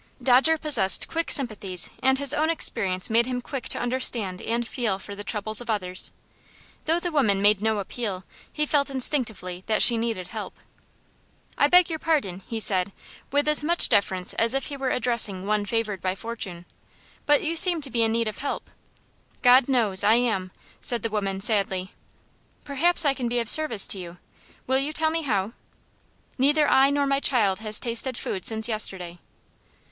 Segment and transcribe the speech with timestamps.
[0.19, 4.97] Dodger possessed quick sympathies, and his own experience made him quick to understand and feel
[4.97, 6.09] for the troubles of others.
[6.85, 10.57] Though the woman made no appeal, he felt instinctively that she needed help.
[11.55, 12.91] "I beg your pardon," he said,
[13.31, 16.65] with as much deference as if he were addressing one favored by fortune,
[17.27, 18.71] "but you seem to be in need of help?"
[19.43, 20.49] "God knows, I am!"
[20.81, 21.93] said the woman, sadly.
[22.63, 24.17] "Perhaps I can be of service to you.
[24.65, 25.53] Will you tell me how?"
[26.39, 29.19] "Neither I nor my child has tasted food since yesterday."